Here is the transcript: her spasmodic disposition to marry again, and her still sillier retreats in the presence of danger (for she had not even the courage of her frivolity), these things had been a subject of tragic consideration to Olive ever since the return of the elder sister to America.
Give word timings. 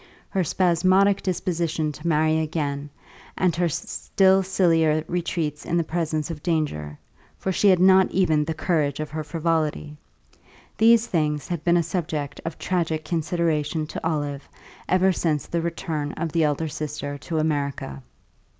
her 0.29 0.43
spasmodic 0.43 1.21
disposition 1.21 1.91
to 1.91 2.07
marry 2.07 2.39
again, 2.39 2.89
and 3.37 3.55
her 3.55 3.69
still 3.69 4.41
sillier 4.41 5.03
retreats 5.07 5.63
in 5.63 5.77
the 5.77 5.83
presence 5.83 6.31
of 6.31 6.41
danger 6.41 6.97
(for 7.37 7.51
she 7.51 7.67
had 7.69 7.77
not 7.79 8.09
even 8.09 8.43
the 8.43 8.53
courage 8.55 8.99
of 8.99 9.11
her 9.11 9.23
frivolity), 9.23 9.95
these 10.75 11.05
things 11.05 11.47
had 11.47 11.63
been 11.63 11.77
a 11.77 11.83
subject 11.83 12.41
of 12.45 12.57
tragic 12.57 13.05
consideration 13.05 13.85
to 13.85 14.01
Olive 14.03 14.49
ever 14.89 15.11
since 15.11 15.45
the 15.45 15.61
return 15.61 16.13
of 16.13 16.31
the 16.31 16.43
elder 16.45 16.67
sister 16.67 17.15
to 17.19 17.37
America. 17.37 18.01